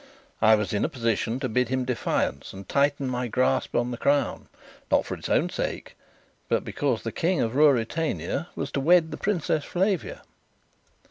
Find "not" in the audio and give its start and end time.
4.89-5.05